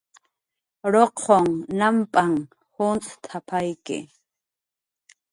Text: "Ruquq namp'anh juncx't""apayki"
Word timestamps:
"Ruquq 0.93 1.19
namp'anh 1.79 2.37
juncx't""apayki" 2.73 3.97